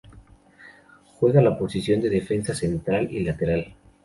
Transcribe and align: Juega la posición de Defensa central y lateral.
Juega 1.19 1.43
la 1.43 1.55
posición 1.59 2.01
de 2.01 2.09
Defensa 2.09 2.55
central 2.55 3.07
y 3.11 3.19
lateral. 3.19 3.75